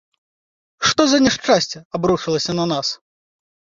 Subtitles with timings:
[0.91, 2.87] Што за няшчасце абрушылася на нас?